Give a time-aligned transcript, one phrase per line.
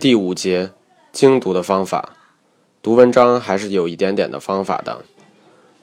[0.00, 0.70] 第五节，
[1.10, 2.10] 精读的方法。
[2.80, 5.04] 读文章还是有一点点的方法的。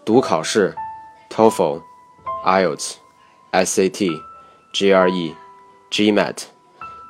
[0.05, 0.73] 读考试
[1.29, 1.81] ，TOEFL、
[2.45, 2.93] IELTS、
[3.51, 4.21] SAT、
[4.73, 5.33] GRE、
[5.91, 6.43] GMAT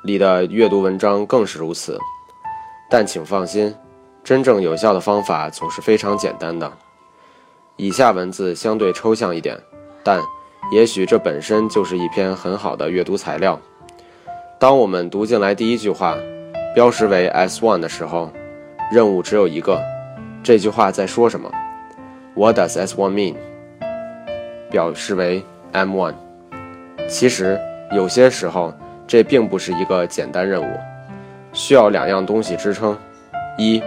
[0.02, 1.96] 里的阅读文章更是如此。
[2.90, 3.72] 但请放心，
[4.24, 6.72] 真正有效的方法总是非常简单的。
[7.76, 9.56] 以下文字相对抽象一点，
[10.02, 10.20] 但
[10.72, 13.60] 也许这本身就是一篇很好的阅读材料。
[14.58, 16.16] 当我们读进来第一句话。
[16.76, 18.30] 标识为 S1 的时候，
[18.92, 19.80] 任务只有一个。
[20.42, 21.50] 这句话在说什么
[22.34, 23.34] ？What does S1 mean？
[24.70, 26.12] 表示为 M1。
[27.08, 27.58] 其实
[27.92, 28.74] 有些时候，
[29.06, 30.78] 这并不是一个简单任务，
[31.54, 32.94] 需要两样东西支撑：
[33.56, 33.82] 一、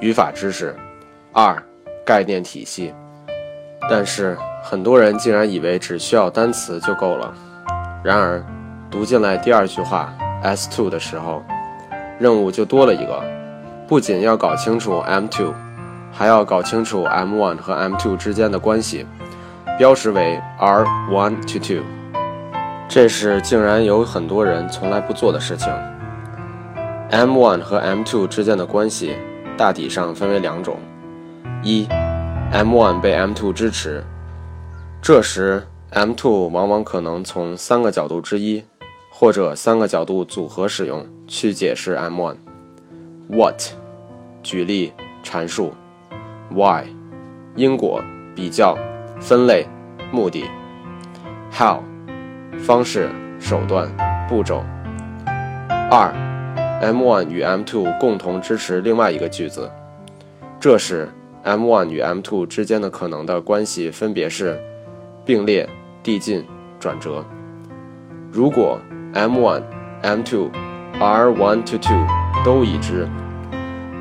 [0.00, 0.74] 语法知识；
[1.32, 1.56] 二、
[2.04, 2.92] 概念体系。
[3.88, 7.32] 但是很多人竟然以为只需要单词就够了。
[8.04, 8.44] 然而，
[8.90, 10.12] 读进来第二句话
[10.44, 11.42] S2 的时候。
[12.18, 13.22] 任务就多了一个，
[13.86, 15.52] 不仅要搞清楚 M2，
[16.10, 19.06] 还要搞清楚 M1 和 M2 之间的关系，
[19.78, 21.84] 标识为 R1 to two。
[22.88, 25.72] 这是竟然有很多人从来不做的事情。
[27.10, 29.16] M1 和 M2 之间的关系
[29.56, 30.78] 大体上分为两种：
[31.62, 31.86] 一
[32.52, 34.02] ，M1 被 M2 支持，
[35.02, 38.64] 这时 M2 往往可能从三个角度之一。
[39.18, 42.36] 或者三个角度组合使用去解释 M1。
[43.30, 43.62] What，
[44.42, 44.92] 举例
[45.24, 45.72] 阐述。
[46.50, 46.84] Why，
[47.54, 48.76] 因果比较
[49.18, 49.66] 分类
[50.12, 50.44] 目的。
[51.50, 51.78] How，
[52.58, 53.08] 方式
[53.40, 53.88] 手段
[54.28, 54.62] 步骤。
[55.90, 56.12] 二
[56.82, 59.70] ，M1 与 M2 共同支持另外一个句子，
[60.60, 61.08] 这时
[61.42, 64.60] M1 与 M2 之间的可能的关系分别是
[65.24, 65.66] 并列
[66.02, 66.44] 递进
[66.78, 67.24] 转折。
[68.30, 68.78] 如果
[69.16, 69.62] M1、
[70.02, 70.50] M2、
[71.00, 73.08] R1 to 2都已知，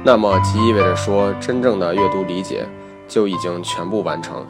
[0.04, 2.68] 那么即意味着说，真正的阅读理解
[3.08, 4.46] 就已经全部完成。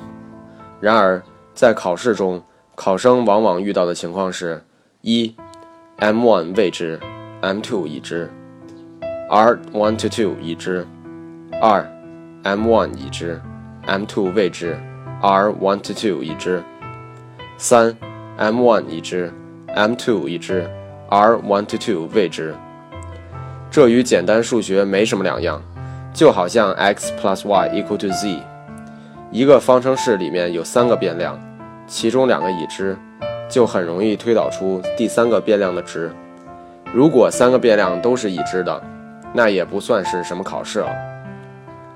[0.79, 1.21] 然而，
[1.53, 2.41] 在考试中，
[2.73, 4.63] 考生往往遇到的情况是：
[5.01, 5.35] 一
[5.99, 6.99] ，M1 未知
[7.43, 8.31] ，M2 已知。
[9.29, 10.83] ；R1 to 2已知；
[11.61, 11.87] 二
[12.43, 13.39] ，M1 已知
[13.85, 14.75] ，M2 未知。
[15.21, 16.63] ；R1 to 2已知；
[17.55, 17.95] 三
[18.39, 19.31] ，M1 已知。
[19.75, 20.65] M2 已知
[21.09, 22.55] ，R1 to 2未知。
[23.69, 25.61] 这与简单数学没什么两样，
[26.13, 28.39] 就好像 x plus y equal to z。
[29.31, 31.37] 一个方程式里面有三个变量，
[31.87, 32.97] 其中两个已知，
[33.49, 36.09] 就很容易推导出第三个变量的值。
[36.93, 38.81] 如果三个变量都是已知的，
[39.33, 40.89] 那也不算是什么考试了。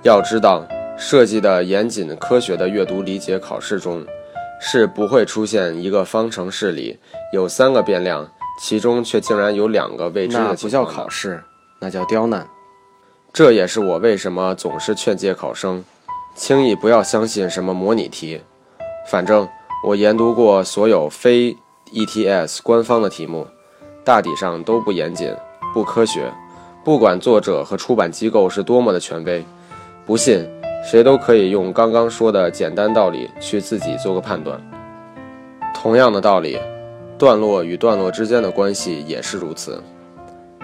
[0.04, 0.68] 要知道，
[0.98, 4.06] 设计的严谨科学的阅读理解考试中。
[4.59, 7.00] 是不会出现一个方程式里
[7.31, 8.30] 有三个变量，
[8.62, 11.42] 其中却竟然有两个未知的那不叫考试，
[11.80, 12.47] 那叫刁难。
[13.31, 15.84] 这也是我为什么总是劝诫考生，
[16.36, 18.42] 轻易不要相信什么模拟题。
[19.08, 19.48] 反正
[19.84, 21.56] 我研读过所有非
[21.94, 23.48] ETS 官方的题目，
[24.03, 25.34] 大体上都不严谨、
[25.74, 26.31] 不科学。
[26.84, 29.46] 不管作者和出版机构是多么的权威，
[30.06, 30.59] 不信。
[30.84, 34.60] 谁都可以用刚刚说的简单道理去自己做个判断。
[35.74, 36.58] 同样的道理，
[37.18, 39.82] 段落与段落之间的关系也是如此。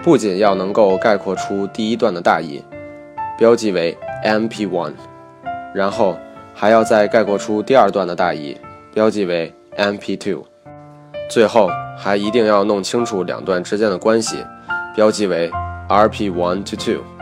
[0.02, 2.62] 不仅要能够概括出第一段的大意，
[3.38, 4.92] 标记为 MP1，
[5.74, 6.16] 然后
[6.54, 8.56] 还要再概括出第二段的大意，
[8.94, 10.42] 标记为 MP2，
[11.28, 14.44] 最后还一定要弄清楚两段之间的关系，
[14.94, 15.50] 标记为
[15.88, 17.15] RP1 to 2。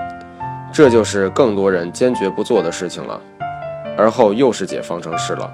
[0.75, 3.21] 这就是更多人坚决不做的事情了，
[3.97, 5.49] 而后又是解方程式了。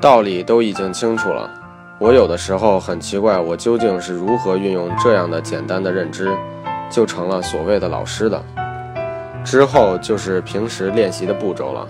[0.00, 1.50] 道理都已经清楚了，
[1.98, 6.30] 我有的时候很奇怪，我究竟是如何运用这样的简单的认知，
[6.88, 8.40] 就成了所谓的老师的。
[9.44, 11.84] 之后就是平时练习的步骤了：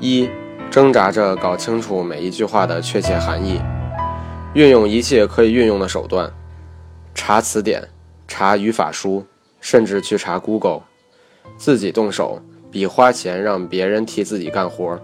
[0.00, 0.28] 一、
[0.70, 3.62] 挣扎着搞清楚每一句话的确切含义，
[4.52, 6.30] 运用一切可以运用的手段，
[7.14, 7.82] 查词典、
[8.28, 9.24] 查语法书，
[9.62, 10.82] 甚至去查 Google。
[11.56, 14.98] 自己动手比花钱让别人替自己干活，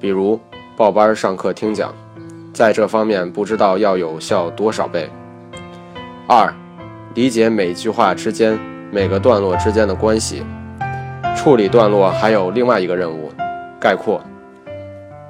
[0.00, 0.38] 比如
[0.76, 1.94] 报班上课听讲，
[2.52, 5.08] 在这方面不知道要有效多少倍。
[6.26, 6.52] 二，
[7.14, 8.58] 理解每句话之间
[8.90, 10.42] 每个段落之间的关系，
[11.36, 13.30] 处理段落还有另外一个任务，
[13.78, 14.20] 概括。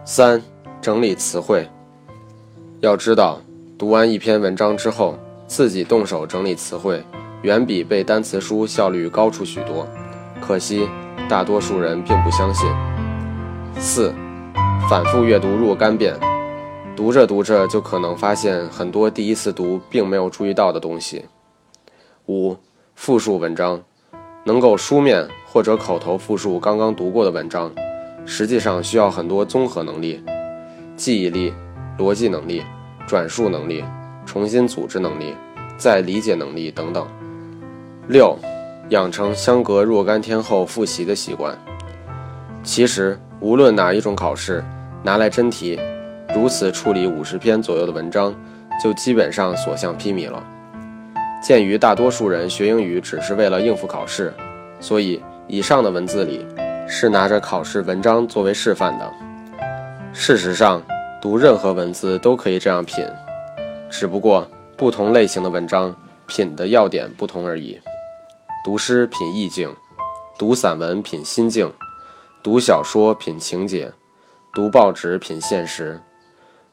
[0.05, 0.43] 三，
[0.81, 1.69] 整理词汇。
[2.81, 3.41] 要知道，
[3.77, 7.03] 读完一篇文章之后，自己动手整理词汇，
[7.43, 9.87] 远比背单词书效率高出许多。
[10.47, 10.87] 可惜，
[11.27, 12.69] 大多数人并不相信。
[13.79, 14.13] 四，
[14.91, 16.15] 反复阅读若干遍，
[16.95, 21.25] 读着读着就可能发现很多第一次读并没有注意到的东西。
[22.27, 22.55] 五，
[22.95, 23.83] 复述文章，
[24.45, 27.73] 能够书面或者口头复述刚刚读过的文章，
[28.27, 30.23] 实际上需要很多综合能力、
[30.95, 31.55] 记忆力、
[31.99, 32.63] 逻辑能力、
[33.07, 33.83] 转述能力、
[34.27, 35.35] 重新组织能力、
[35.79, 37.07] 再理解能力等等。
[38.09, 38.39] 六，
[38.91, 41.57] 养成相隔若干天后复习的习惯。
[42.63, 44.65] 其实，无论哪一种考试，
[45.03, 45.79] 拿来真题，
[46.35, 48.35] 如此处理五十篇左右的文章，
[48.83, 50.43] 就基本上所向披靡了。
[51.43, 54.33] 鉴于大多数人学英语只是为了应付考试，
[54.81, 56.47] 所以以上的文字里
[56.89, 59.13] 是拿着考试文章作为示范的。
[60.13, 60.83] 事实上，
[61.21, 63.05] 读任何文字都可以这样品，
[63.91, 64.47] 只不过
[64.77, 65.95] 不同类型的文章
[66.27, 67.79] 品的要点不同而已。
[68.65, 69.77] 读诗品意境，
[70.39, 71.71] 读散文品心境，
[72.43, 73.93] 读小说品情节，
[74.55, 76.01] 读报纸品现实。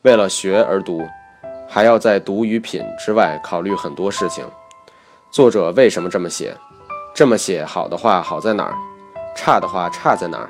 [0.03, 1.05] 为了学而读，
[1.67, 4.45] 还要在读与品之外考虑很多事情。
[5.31, 6.55] 作者为什么这么写？
[7.13, 8.73] 这么写好的话好在哪儿？
[9.35, 10.49] 差的话差在哪儿？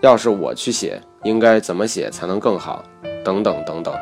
[0.00, 2.84] 要是我去写，应该怎么写才能更好？
[3.24, 3.92] 等等等等。